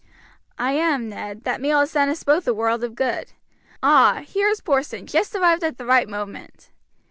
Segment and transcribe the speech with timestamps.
[0.57, 3.33] "I am, Ned; that meal has done us both a world of good.
[3.83, 4.23] Ah!
[4.25, 6.71] here is Porson, just arrived at the right moment."